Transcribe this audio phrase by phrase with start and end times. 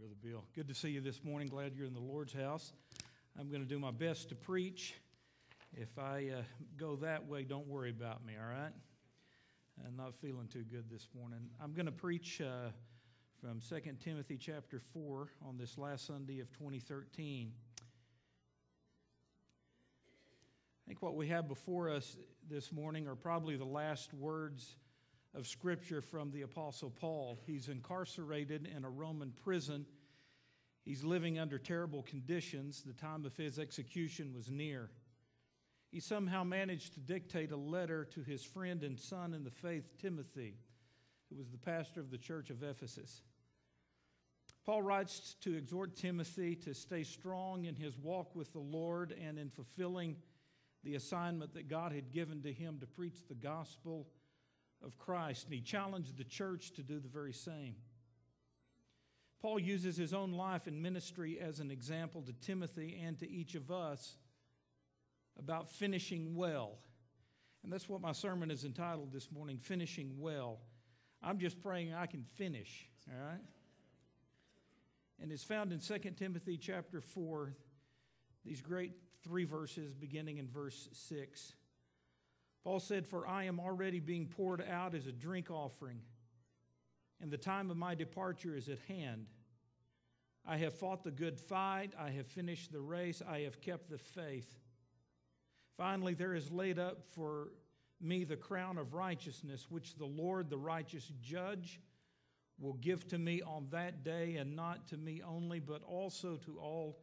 [0.00, 0.44] Brother Bill.
[0.54, 1.46] Good to see you this morning.
[1.48, 2.72] Glad you're in the Lord's house.
[3.38, 4.94] I'm going to do my best to preach.
[5.74, 6.42] If I uh,
[6.78, 8.72] go that way, don't worry about me, all right?
[9.86, 11.40] I'm not feeling too good this morning.
[11.62, 12.70] I'm going to preach uh,
[13.42, 17.52] from 2 Timothy chapter 4 on this last Sunday of 2013.
[17.78, 17.82] I
[20.86, 22.16] think what we have before us
[22.48, 24.76] this morning are probably the last words
[25.34, 27.38] of Scripture from the Apostle Paul.
[27.46, 29.86] He's incarcerated in a Roman prison.
[30.84, 32.82] He's living under terrible conditions.
[32.82, 34.90] The time of his execution was near.
[35.90, 39.98] He somehow managed to dictate a letter to his friend and son in the faith,
[39.98, 40.54] Timothy,
[41.28, 43.22] who was the pastor of the church of Ephesus.
[44.64, 49.38] Paul writes to exhort Timothy to stay strong in his walk with the Lord and
[49.38, 50.16] in fulfilling
[50.84, 54.06] the assignment that God had given to him to preach the gospel
[54.84, 57.76] of Christ, and he challenged the church to do the very same.
[59.40, 63.54] Paul uses his own life and ministry as an example to Timothy and to each
[63.54, 64.16] of us
[65.38, 66.78] about finishing well.
[67.62, 70.58] And that's what my sermon is entitled this morning Finishing Well.
[71.22, 73.40] I'm just praying I can finish, all right?
[75.22, 77.54] And it's found in 2 Timothy chapter 4,
[78.44, 81.54] these great three verses beginning in verse 6.
[82.62, 86.00] Paul said, For I am already being poured out as a drink offering,
[87.20, 89.26] and the time of my departure is at hand.
[90.46, 93.98] I have fought the good fight, I have finished the race, I have kept the
[93.98, 94.58] faith.
[95.76, 97.52] Finally, there is laid up for
[98.00, 101.80] me the crown of righteousness, which the Lord, the righteous judge,
[102.58, 106.58] will give to me on that day, and not to me only, but also to
[106.58, 106.98] all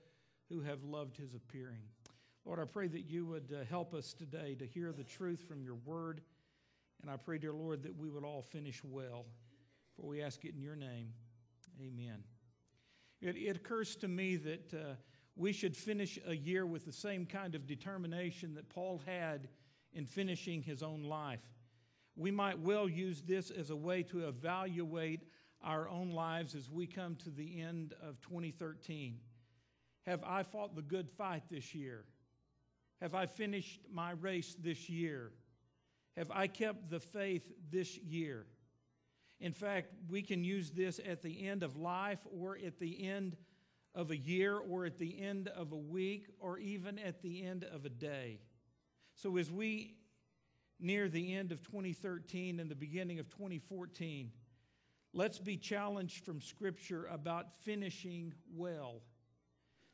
[0.50, 1.82] who have loved his appearing.
[2.48, 5.62] Lord, I pray that you would uh, help us today to hear the truth from
[5.62, 6.22] your word.
[7.02, 9.26] And I pray, dear Lord, that we would all finish well.
[9.98, 11.10] For we ask it in your name.
[11.82, 12.24] Amen.
[13.20, 14.94] It, it occurs to me that uh,
[15.36, 19.50] we should finish a year with the same kind of determination that Paul had
[19.92, 21.44] in finishing his own life.
[22.16, 25.26] We might well use this as a way to evaluate
[25.62, 29.18] our own lives as we come to the end of 2013.
[30.06, 32.06] Have I fought the good fight this year?
[33.02, 35.32] Have I finished my race this year?
[36.16, 38.46] Have I kept the faith this year?
[39.40, 43.38] In fact, we can use this at the end of life or at the end
[43.94, 47.64] of a year or at the end of a week or even at the end
[47.64, 48.40] of a day.
[49.16, 49.96] So as we
[50.80, 54.32] near the end of 2013 and the beginning of 2014,
[55.14, 59.02] let's be challenged from Scripture about finishing well.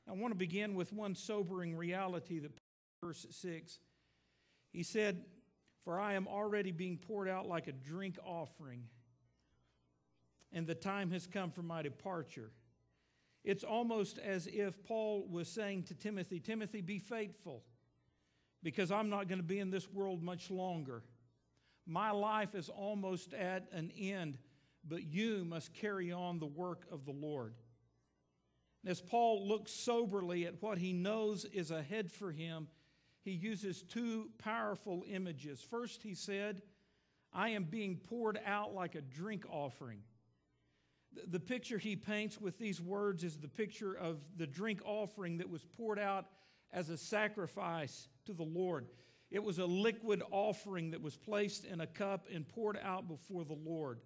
[0.08, 2.52] I want to begin with one sobering reality that
[3.04, 3.80] verse 6.
[4.72, 5.24] He said,
[5.84, 8.84] For I am already being poured out like a drink offering,
[10.52, 12.52] and the time has come for my departure.
[13.44, 17.64] It's almost as if Paul was saying to Timothy, Timothy, be faithful,
[18.62, 21.04] because I'm not going to be in this world much longer.
[21.86, 24.38] My life is almost at an end,
[24.88, 27.56] but you must carry on the work of the Lord.
[28.86, 32.68] as Paul looks soberly at what he knows is ahead for him,
[33.24, 35.62] he uses two powerful images.
[35.62, 36.62] First, he said,
[37.32, 40.00] I am being poured out like a drink offering.
[41.28, 45.50] The picture he paints with these words is the picture of the drink offering that
[45.50, 46.26] was poured out
[46.72, 48.88] as a sacrifice to the Lord.
[49.32, 53.46] It was a liquid offering that was placed in a cup and poured out before
[53.46, 54.00] the Lord.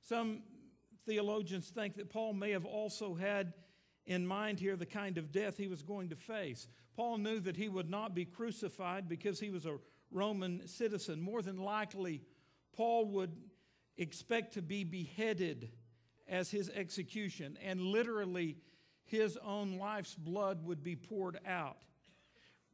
[0.00, 0.42] Some
[1.06, 3.52] theologians think that Paul may have also had
[4.06, 6.68] in mind here the kind of death he was going to face.
[6.98, 9.78] Paul knew that he would not be crucified because he was a
[10.10, 11.20] Roman citizen.
[11.20, 12.22] More than likely,
[12.76, 13.30] Paul would
[13.96, 15.70] expect to be beheaded
[16.26, 18.56] as his execution, and literally,
[19.04, 21.84] his own life's blood would be poured out.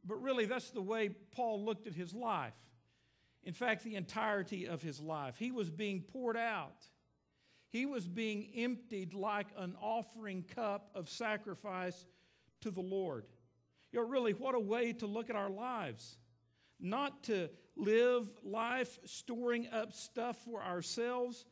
[0.03, 2.55] But really, that's the way Paul looked at his life.
[3.43, 5.35] In fact, the entirety of his life.
[5.37, 6.87] He was being poured out.
[7.69, 12.07] He was being emptied like an offering cup of sacrifice
[12.61, 13.25] to the Lord.
[13.95, 16.17] You know, really, what a way to look at our lives.
[16.81, 21.45] Not to live life storing up stuff for ourselves,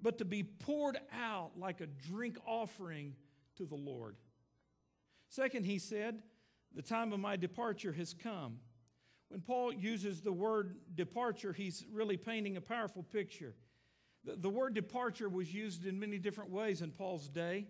[0.00, 3.16] but to be poured out like a drink offering
[3.56, 4.14] to the Lord.
[5.28, 6.22] Second, he said,
[6.72, 8.58] The time of my departure has come.
[9.26, 13.56] When Paul uses the word departure, he's really painting a powerful picture.
[14.22, 17.66] The, the word departure was used in many different ways in Paul's day.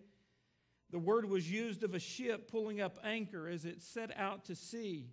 [0.90, 4.54] The word was used of a ship pulling up anchor as it set out to
[4.54, 5.10] sea.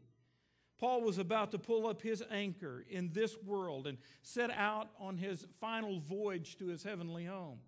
[0.77, 5.17] Paul was about to pull up his anchor in this world and set out on
[5.17, 7.59] his final voyage to his heavenly home.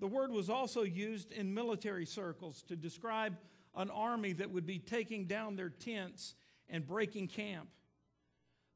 [0.00, 3.36] The word was also used in military circles to describe
[3.76, 6.34] an army that would be taking down their tents
[6.68, 7.68] and breaking camp.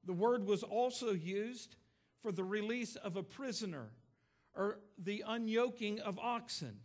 [0.05, 1.77] The word was also used
[2.23, 3.91] for the release of a prisoner
[4.55, 6.79] or the unyoking of oxen.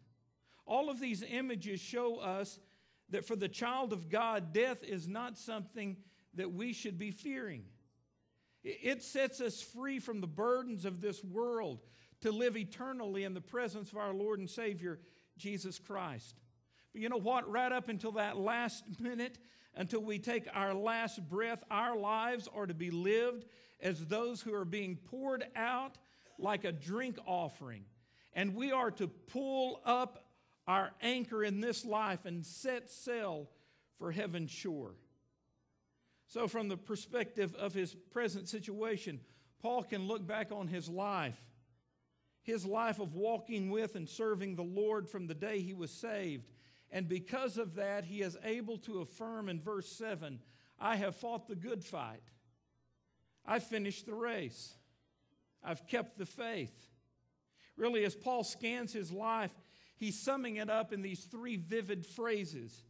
[0.65, 2.59] All of these images show us
[3.09, 5.97] that for the child of God, death is not something
[6.35, 7.63] that we should be fearing.
[8.63, 11.79] It sets us free from the burdens of this world
[12.21, 14.99] to live eternally in the presence of our Lord and Savior,
[15.37, 16.39] Jesus Christ.
[16.93, 17.49] But you know what?
[17.49, 19.39] Right up until that last minute,
[19.75, 23.45] until we take our last breath, our lives are to be lived
[23.81, 25.97] as those who are being poured out
[26.37, 27.85] like a drink offering.
[28.33, 30.20] And we are to pull up
[30.71, 33.49] our anchor in this life and set sail
[33.97, 34.95] for heaven's shore.
[36.27, 39.19] So, from the perspective of his present situation,
[39.61, 41.37] Paul can look back on his life
[42.43, 46.47] his life of walking with and serving the Lord from the day he was saved.
[46.89, 50.39] And because of that, he is able to affirm in verse 7
[50.79, 52.23] I have fought the good fight.
[53.45, 54.73] I finished the race.
[55.63, 56.73] I've kept the faith.
[57.77, 59.51] Really, as Paul scans his life,
[60.01, 62.83] he's summing it up in these three vivid phrases.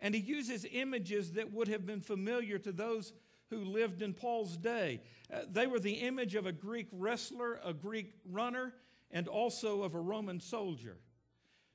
[0.00, 3.12] And he uses images that would have been familiar to those
[3.50, 5.02] who lived in Paul's day.
[5.32, 8.72] Uh, they were the image of a Greek wrestler, a Greek runner,
[9.10, 10.96] and also of a Roman soldier.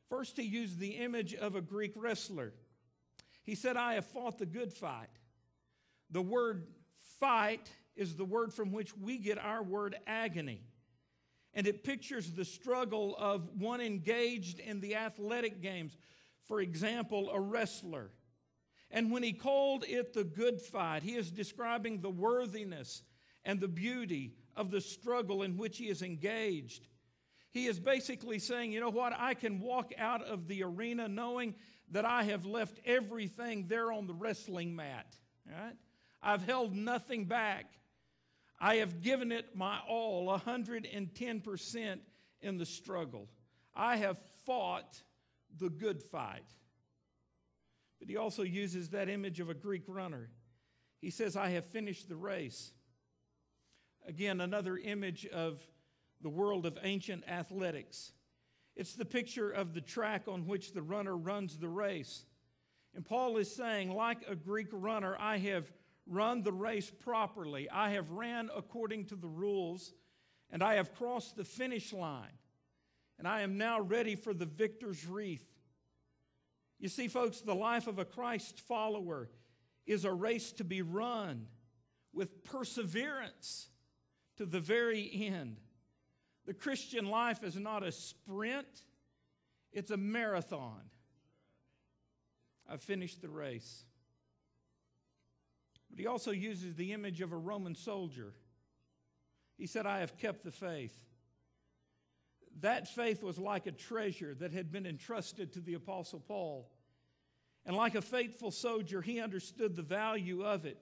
[0.09, 2.51] First, he used the image of a Greek wrestler.
[3.43, 5.09] He said, I have fought the good fight.
[6.09, 6.65] The word
[7.19, 10.63] fight is the word from which we get our word agony.
[11.53, 15.97] And it pictures the struggle of one engaged in the athletic games.
[16.45, 18.11] For example, a wrestler.
[18.89, 23.03] And when he called it the good fight, he is describing the worthiness
[23.45, 26.87] and the beauty of the struggle in which he is engaged.
[27.51, 29.13] He is basically saying, you know what?
[29.17, 31.55] I can walk out of the arena knowing
[31.91, 35.17] that I have left everything there on the wrestling mat.
[35.45, 35.75] Right?
[36.21, 37.65] I've held nothing back.
[38.63, 41.99] I have given it my all, 110%
[42.41, 43.27] in the struggle.
[43.75, 45.01] I have fought
[45.57, 46.45] the good fight.
[47.99, 50.29] But he also uses that image of a Greek runner.
[51.01, 52.71] He says, I have finished the race.
[54.07, 55.59] Again, another image of
[56.21, 58.11] the world of ancient athletics.
[58.75, 62.25] It's the picture of the track on which the runner runs the race.
[62.93, 65.71] And Paul is saying, like a Greek runner, I have
[66.11, 67.69] run the race properly.
[67.69, 69.93] I have ran according to the rules,
[70.51, 72.37] and I have crossed the finish line.
[73.17, 75.45] And I am now ready for the victor's wreath.
[76.79, 79.29] You see, folks, the life of a Christ follower
[79.85, 81.47] is a race to be run
[82.13, 83.69] with perseverance
[84.37, 85.57] to the very end.
[86.45, 88.67] The Christian life is not a sprint,
[89.71, 90.81] it's a marathon.
[92.67, 93.83] I've finished the race.
[96.01, 98.33] He also uses the image of a Roman soldier.
[99.59, 100.99] He said, I have kept the faith.
[102.61, 106.67] That faith was like a treasure that had been entrusted to the Apostle Paul.
[107.67, 110.81] And like a faithful soldier, he understood the value of it.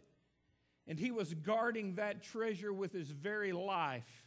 [0.87, 4.25] And he was guarding that treasure with his very life.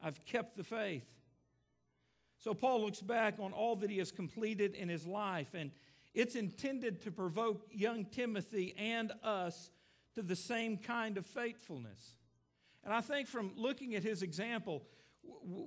[0.00, 1.10] I've kept the faith.
[2.38, 5.72] So Paul looks back on all that he has completed in his life, and
[6.14, 9.70] it's intended to provoke young Timothy and us
[10.14, 12.14] to the same kind of faithfulness.
[12.84, 14.82] And I think from looking at his example,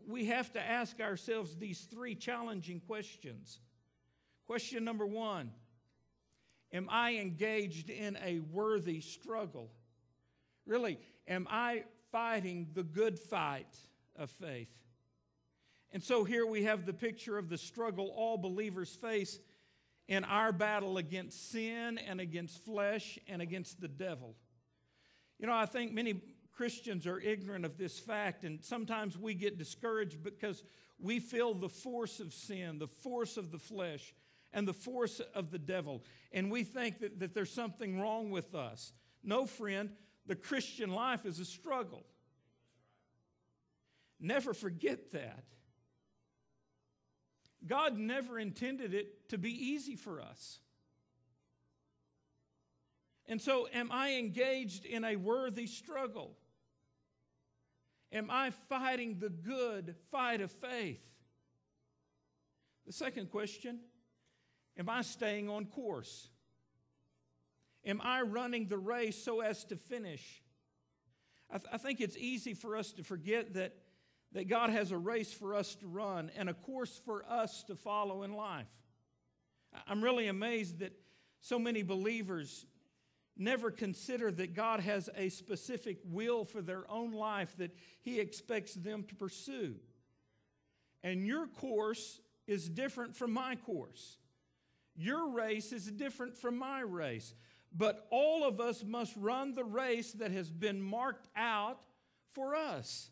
[0.08, 3.60] we have to ask ourselves these three challenging questions.
[4.46, 5.52] Question number one
[6.72, 9.72] Am I engaged in a worthy struggle?
[10.66, 13.74] Really, am I fighting the good fight?
[14.18, 14.70] of faith.
[15.94, 19.40] And so here we have the picture of the struggle all believers face
[20.08, 24.36] in our battle against sin and against flesh and against the devil.
[25.40, 26.22] You know, I think many
[26.54, 30.64] Christians are ignorant of this fact, and sometimes we get discouraged because
[31.00, 34.14] we feel the force of sin, the force of the flesh,
[34.54, 38.56] and the force of the devil, and we think that, that there's something wrong with
[38.56, 38.94] us.
[39.24, 39.92] No, friend,
[40.26, 42.06] the Christian life is a struggle.
[44.20, 45.44] Never forget that.
[47.66, 50.60] God never intended it to be easy for us.
[53.28, 56.38] And so, am I engaged in a worthy struggle?
[58.12, 61.02] Am I fighting the good fight of faith?
[62.86, 63.80] The second question
[64.78, 66.30] Am I staying on course?
[67.86, 70.44] Am I running the race so as to finish?
[71.50, 73.74] I, th- I think it's easy for us to forget that
[74.34, 77.76] that God has a race for us to run and a course for us to
[77.76, 78.68] follow in life.
[79.88, 80.94] I'm really amazed that
[81.40, 82.66] so many believers
[83.38, 88.74] never consider that God has a specific will for their own life that He expects
[88.74, 89.76] them to pursue.
[91.04, 94.18] And your course is different from my course.
[94.96, 97.34] Your race is different from my race.
[97.76, 101.80] But all of us must run the race that has been marked out
[102.34, 103.10] for us.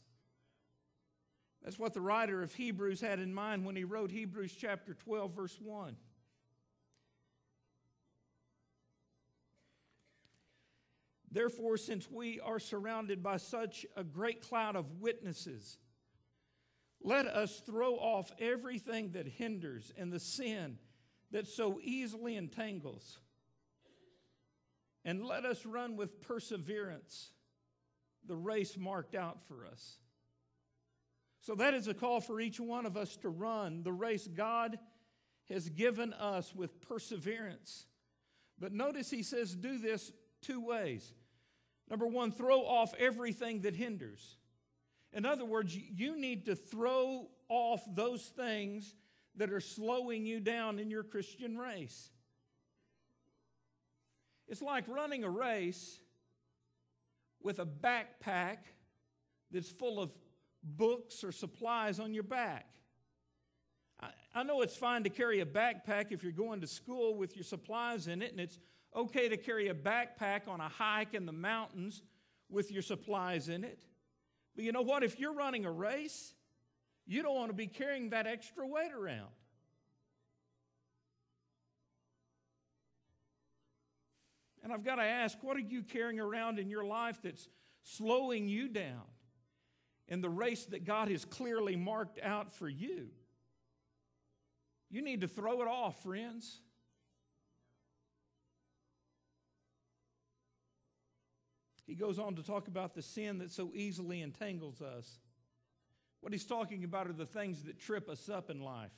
[1.65, 5.31] That's what the writer of Hebrews had in mind when he wrote Hebrews chapter 12,
[5.31, 5.95] verse 1.
[11.31, 15.79] Therefore, since we are surrounded by such a great cloud of witnesses,
[17.01, 20.77] let us throw off everything that hinders and the sin
[21.31, 23.17] that so easily entangles.
[25.03, 27.31] And let us run with perseverance
[28.27, 29.98] the race marked out for us.
[31.46, 34.80] So, that is a call for each one of us to run the race God
[35.48, 37.86] has given us with perseverance.
[38.58, 40.12] But notice he says, do this
[40.42, 41.14] two ways.
[41.88, 44.38] Number one, throw off everything that hinders.
[45.14, 48.96] In other words, you need to throw off those things
[49.36, 52.10] that are slowing you down in your Christian race.
[54.48, 56.00] It's like running a race
[57.40, 58.58] with a backpack
[59.52, 60.10] that's full of
[60.65, 62.65] books or supplies on your back.
[64.01, 67.36] I, I know it's fine to carry a backpack if you're going to school with
[67.36, 68.60] your supplies in it, and it's
[68.95, 72.01] okay to carry a backpack on a hike in the mountains
[72.50, 73.84] with your supplies in it.
[74.55, 75.03] But you know what?
[75.03, 76.34] If you're running a race,
[77.05, 79.29] you don't want to be carrying that extra weight around.
[84.63, 87.48] And I've got to ask, what are you carrying around in your life that's
[87.84, 89.03] slowing you down
[90.08, 93.08] in the race that God has clearly marked out for you?
[94.90, 96.60] You need to throw it off, friends.
[101.88, 105.20] He goes on to talk about the sin that so easily entangles us.
[106.22, 108.92] What he's talking about are the things that trip us up in life.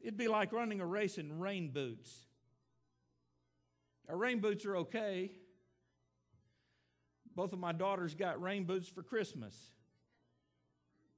[0.00, 2.14] It'd be like running a race in rain boots.
[4.08, 5.30] Our rain boots are okay.
[7.40, 9.54] Both of my daughters got rain boots for Christmas.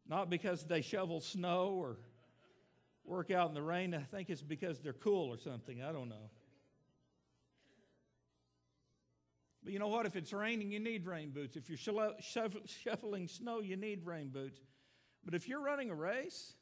[0.09, 1.97] Not because they shovel snow or
[3.05, 3.93] work out in the rain.
[3.93, 5.83] I think it's because they're cool or something.
[5.83, 6.31] I don't know.
[9.65, 10.07] But you know what?
[10.07, 11.57] If it's raining, you need rain boots.
[11.57, 14.61] If you're shoveling snow, you need rain boots.
[15.25, 16.53] But if you're running a race,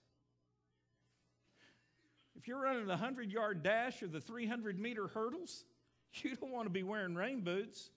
[2.34, 5.66] if you're running the 100 yard dash or the 300 meter hurdles,
[6.14, 7.90] you don't want to be wearing rain boots.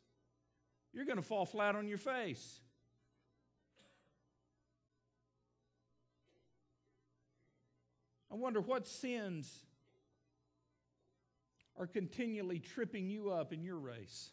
[0.93, 2.59] You're going to fall flat on your face.
[8.31, 9.63] I wonder what sins
[11.77, 14.31] are continually tripping you up in your race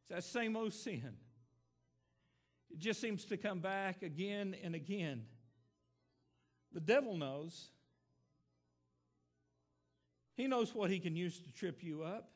[0.00, 1.16] It's that same old sin.
[2.70, 5.24] It just seems to come back again and again.
[6.72, 7.70] The devil knows.
[10.36, 12.30] He knows what he can use to trip you up.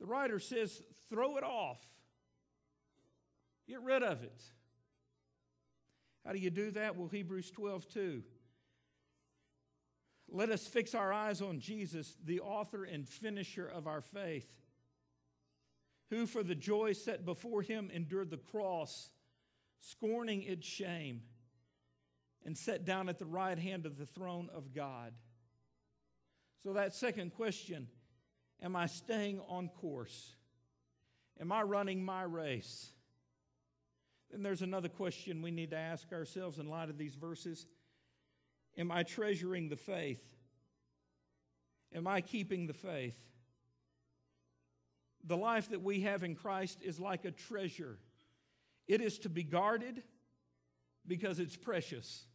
[0.00, 1.78] The writer says, throw it off.
[3.68, 4.42] Get rid of it.
[6.24, 6.96] How do you do that?
[6.96, 8.22] Well, Hebrews 12, 2.
[10.32, 14.48] Let us fix our eyes on Jesus, the author and finisher of our faith
[16.10, 19.10] who for the joy set before him endured the cross,
[19.78, 21.22] scorning its shame,
[22.44, 25.12] and sat down at the right hand of the throne of God.
[26.62, 27.86] So, that second question
[28.62, 30.34] Am I staying on course?
[31.40, 32.90] Am I running my race?
[34.30, 37.66] Then there's another question we need to ask ourselves in light of these verses
[38.78, 40.22] Am I treasuring the faith?
[41.92, 43.18] Am I keeping the faith?
[45.24, 47.98] The life that we have in Christ is like a treasure.
[48.86, 50.02] It is to be guarded
[51.06, 52.26] because it's precious.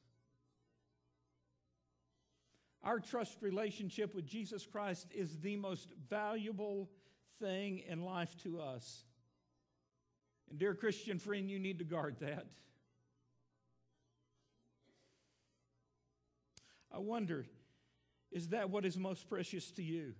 [2.86, 6.89] Our trust relationship with Jesus Christ is the most valuable
[7.42, 9.04] thing in life to us.
[10.50, 12.46] And, dear Christian friend, you need to guard that.
[16.94, 17.46] I wonder,
[18.32, 20.13] is that what is most precious to you?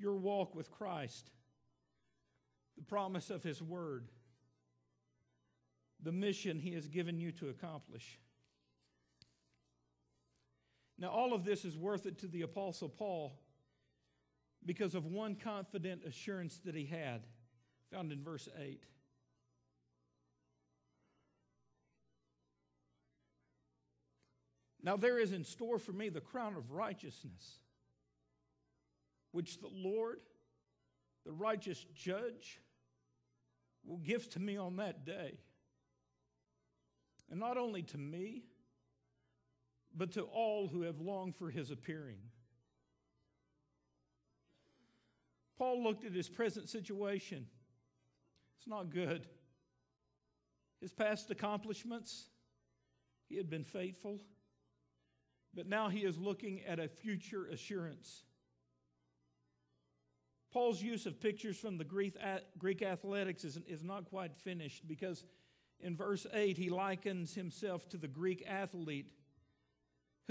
[0.00, 1.30] your walk with Christ,
[2.76, 4.08] the promise of His Word,
[6.02, 8.18] the mission He has given you to accomplish.
[11.00, 13.40] Now, all of this is worth it to the Apostle Paul
[14.66, 17.22] because of one confident assurance that he had,
[17.90, 18.84] found in verse 8.
[24.82, 27.60] Now, there is in store for me the crown of righteousness,
[29.32, 30.20] which the Lord,
[31.24, 32.60] the righteous judge,
[33.86, 35.38] will give to me on that day.
[37.30, 38.44] And not only to me,
[39.96, 42.18] but to all who have longed for his appearing.
[45.58, 47.46] Paul looked at his present situation.
[48.56, 49.26] It's not good.
[50.80, 52.28] His past accomplishments,
[53.28, 54.20] he had been faithful,
[55.52, 58.22] but now he is looking at a future assurance.
[60.52, 65.24] Paul's use of pictures from the Greek, athletics is not quite finished because
[65.78, 69.12] in verse 8 he likens himself to the Greek athlete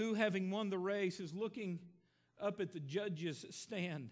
[0.00, 1.78] who, having won the race, is looking
[2.40, 4.08] up at the judge's stand.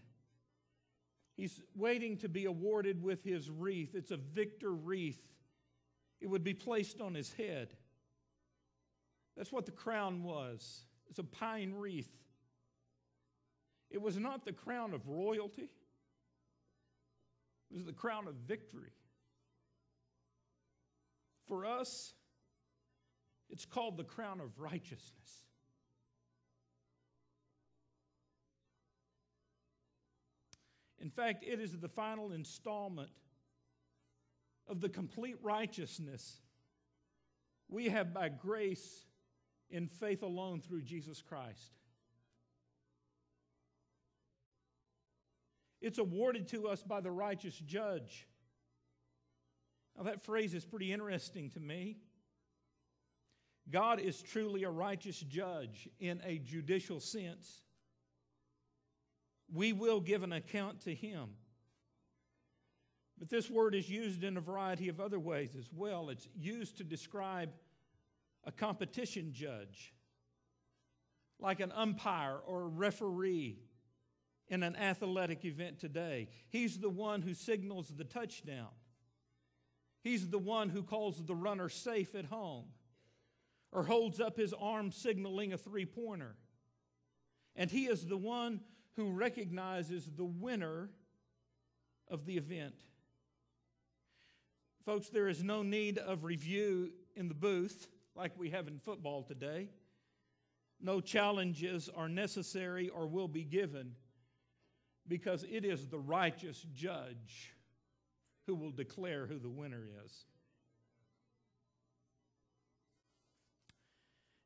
[1.35, 3.95] He's waiting to be awarded with his wreath.
[3.95, 5.19] It's a victor wreath,
[6.21, 7.73] it would be placed on his head.
[9.35, 10.83] That's what the crown was.
[11.09, 12.11] It's a pine wreath.
[13.91, 15.71] It was not the crown of royalty,
[17.71, 18.93] it was the crown of victory.
[21.47, 22.13] For us,
[23.49, 25.48] it's called the crown of righteousness.
[31.09, 33.09] In fact, it is the final installment
[34.67, 36.43] of the complete righteousness
[37.71, 39.07] we have by grace
[39.71, 41.73] in faith alone through Jesus Christ.
[45.81, 48.27] It's awarded to us by the righteous judge.
[49.97, 51.97] Now, that phrase is pretty interesting to me.
[53.71, 57.63] God is truly a righteous judge in a judicial sense
[59.53, 61.31] we will give an account to him.
[63.19, 66.09] But this word is used in a variety of other ways as well.
[66.11, 67.51] It's used to describe
[68.45, 69.93] a competition judge,
[71.41, 73.59] like an umpire or a referee
[74.49, 76.29] in an athletic event today.
[76.49, 78.69] He's the one who signals the touchdown,
[80.03, 82.67] he's the one who calls the runner safe at home
[83.73, 86.37] or holds up his arm signaling a three pointer.
[87.55, 88.61] And he is the one
[88.97, 90.91] who recognizes the winner
[92.09, 92.75] of the event.
[94.85, 99.23] Folks, there is no need of review in the booth like we have in football
[99.23, 99.69] today.
[100.81, 103.93] No challenges are necessary or will be given
[105.07, 107.55] because it is the righteous judge
[108.47, 110.25] who will declare who the winner is.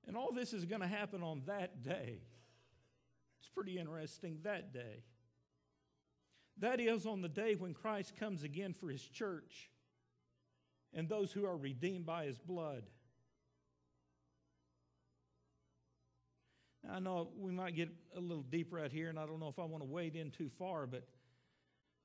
[0.06, 2.18] And all this is going to happen on that day.
[3.54, 5.02] Pretty interesting that day.
[6.58, 9.70] That is on the day when Christ comes again for his church
[10.94, 12.84] and those who are redeemed by his blood.
[16.84, 19.48] Now, I know we might get a little deep right here, and I don't know
[19.48, 21.06] if I want to wade in too far, but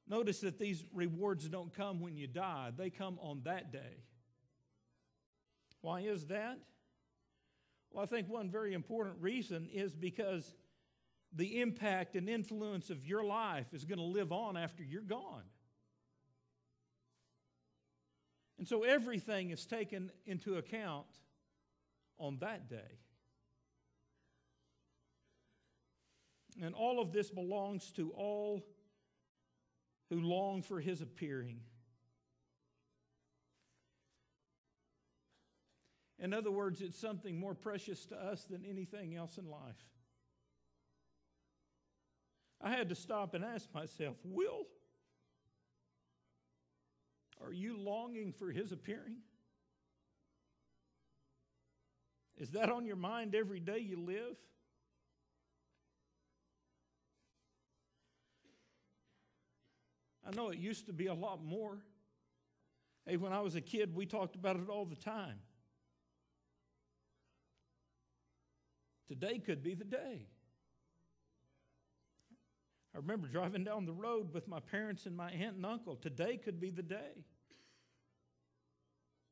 [0.07, 4.03] notice that these rewards don't come when you die, they come on that day.
[5.81, 6.59] Why is that?
[7.91, 10.53] Well, I think one very important reason is because
[11.33, 15.43] the impact and influence of your life is going to live on after you're gone.
[18.57, 21.05] And so everything is taken into account
[22.17, 22.99] on that day.
[26.61, 28.65] And all of this belongs to all
[30.09, 31.59] who long for his appearing.
[36.19, 39.85] In other words, it's something more precious to us than anything else in life.
[42.61, 44.65] I had to stop and ask myself, Will,
[47.43, 49.17] are you longing for his appearing?
[52.37, 54.35] Is that on your mind every day you live?
[60.27, 61.79] I know it used to be a lot more.
[63.05, 65.39] Hey, when I was a kid, we talked about it all the time.
[69.07, 70.27] Today could be the day.
[72.97, 75.95] I remember driving down the road with my parents and my aunt and uncle.
[75.95, 77.25] Today could be the day.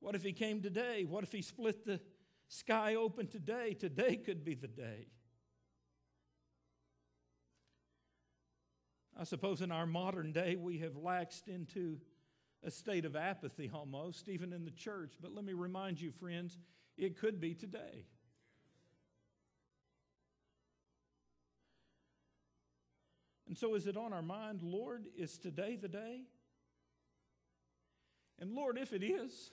[0.02, 1.04] What if he came today?
[1.04, 2.00] What if he split the
[2.48, 3.74] sky open today?
[3.74, 5.08] Today could be the day.
[9.20, 11.98] I suppose in our modern day we have laxed into
[12.64, 15.14] a state of apathy almost, even in the church.
[15.20, 16.60] But let me remind you, friends,
[17.00, 18.06] it could be today.
[23.56, 26.24] And so, is it on our mind, Lord, is today the day?
[28.38, 29.52] And Lord, if it is,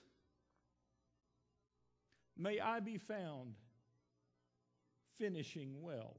[2.36, 3.54] may I be found
[5.20, 6.16] finishing well.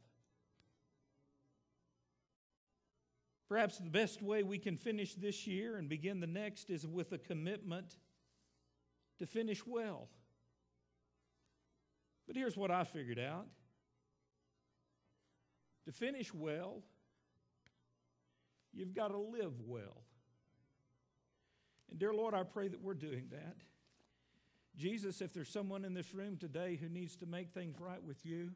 [3.49, 7.11] Perhaps the best way we can finish this year and begin the next is with
[7.11, 7.97] a commitment
[9.19, 10.07] to finish well.
[12.27, 13.47] But here's what I figured out
[15.85, 16.81] to finish well,
[18.73, 20.03] you've got to live well.
[21.89, 23.57] And dear Lord, I pray that we're doing that.
[24.75, 28.25] Jesus, if there's someone in this room today who needs to make things right with
[28.25, 28.51] you,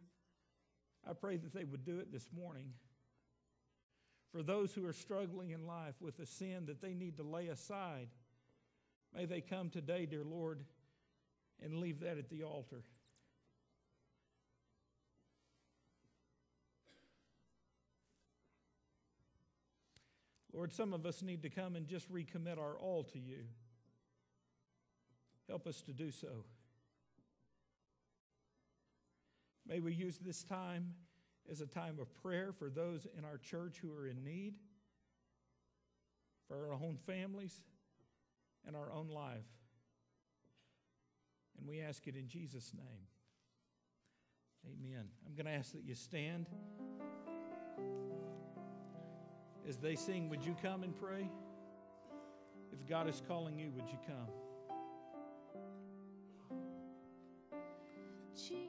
[1.07, 2.73] I pray that they would do it this morning.
[4.31, 7.47] For those who are struggling in life with a sin that they need to lay
[7.47, 8.09] aside,
[9.15, 10.63] may they come today, dear Lord,
[11.63, 12.83] and leave that at the altar.
[20.57, 23.43] Lord, some of us need to come and just recommit our all to you.
[25.47, 26.45] Help us to do so.
[29.67, 30.95] May we use this time
[31.51, 34.55] as a time of prayer for those in our church who are in need,
[36.47, 37.61] for our own families,
[38.65, 39.45] and our own life.
[41.59, 43.05] And we ask it in Jesus' name.
[44.65, 45.05] Amen.
[45.23, 46.47] I'm going to ask that you stand.
[49.67, 51.29] As they sing, would you come and pray?
[52.71, 54.29] If God is calling you, would you come?
[58.33, 58.66] Jesus.